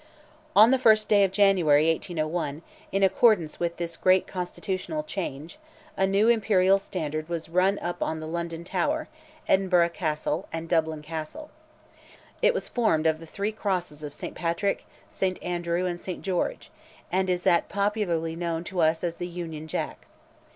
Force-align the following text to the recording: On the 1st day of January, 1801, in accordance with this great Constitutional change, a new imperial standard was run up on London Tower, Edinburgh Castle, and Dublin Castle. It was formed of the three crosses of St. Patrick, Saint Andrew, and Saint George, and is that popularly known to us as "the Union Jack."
On 0.55 0.71
the 0.71 0.79
1st 0.79 1.07
day 1.09 1.23
of 1.23 1.31
January, 1.31 1.85
1801, 1.91 2.63
in 2.91 3.03
accordance 3.03 3.59
with 3.59 3.77
this 3.77 3.95
great 3.95 4.25
Constitutional 4.25 5.03
change, 5.03 5.59
a 5.95 6.07
new 6.07 6.27
imperial 6.27 6.79
standard 6.79 7.29
was 7.29 7.49
run 7.49 7.77
up 7.77 8.01
on 8.01 8.19
London 8.19 8.63
Tower, 8.63 9.09
Edinburgh 9.47 9.89
Castle, 9.89 10.47
and 10.51 10.67
Dublin 10.67 11.03
Castle. 11.03 11.51
It 12.41 12.51
was 12.55 12.67
formed 12.67 13.05
of 13.05 13.19
the 13.19 13.27
three 13.27 13.51
crosses 13.51 14.01
of 14.01 14.15
St. 14.15 14.33
Patrick, 14.33 14.87
Saint 15.07 15.37
Andrew, 15.43 15.85
and 15.85 16.01
Saint 16.01 16.23
George, 16.23 16.71
and 17.11 17.29
is 17.29 17.43
that 17.43 17.69
popularly 17.69 18.35
known 18.35 18.63
to 18.63 18.79
us 18.81 19.03
as 19.03 19.17
"the 19.17 19.27
Union 19.27 19.67
Jack." 19.67 20.07